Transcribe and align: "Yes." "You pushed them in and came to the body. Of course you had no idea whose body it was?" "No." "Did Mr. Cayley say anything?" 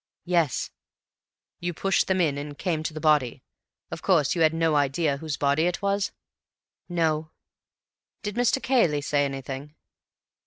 "Yes." 0.25 0.71
"You 1.59 1.75
pushed 1.75 2.07
them 2.07 2.19
in 2.19 2.35
and 2.39 2.57
came 2.57 2.81
to 2.81 2.91
the 2.95 2.99
body. 2.99 3.43
Of 3.91 4.01
course 4.01 4.33
you 4.33 4.41
had 4.41 4.51
no 4.51 4.75
idea 4.75 5.17
whose 5.17 5.37
body 5.37 5.67
it 5.67 5.83
was?" 5.83 6.11
"No." 6.89 7.29
"Did 8.23 8.33
Mr. 8.33 8.59
Cayley 8.63 9.01
say 9.01 9.25
anything?" 9.25 9.75